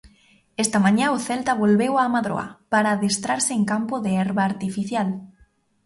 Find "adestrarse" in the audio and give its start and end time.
2.95-3.51